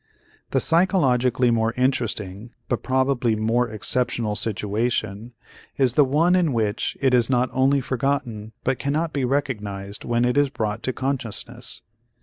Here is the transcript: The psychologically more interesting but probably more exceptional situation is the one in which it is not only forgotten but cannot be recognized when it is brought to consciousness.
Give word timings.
The 0.49 0.59
psychologically 0.59 1.51
more 1.51 1.73
interesting 1.73 2.55
but 2.67 2.81
probably 2.81 3.35
more 3.35 3.69
exceptional 3.69 4.33
situation 4.35 5.33
is 5.77 5.93
the 5.93 6.03
one 6.03 6.35
in 6.35 6.53
which 6.53 6.97
it 6.99 7.13
is 7.13 7.29
not 7.29 7.51
only 7.53 7.81
forgotten 7.81 8.53
but 8.63 8.79
cannot 8.79 9.13
be 9.13 9.25
recognized 9.25 10.03
when 10.03 10.25
it 10.25 10.37
is 10.39 10.49
brought 10.49 10.81
to 10.89 10.91
consciousness. 10.93 11.83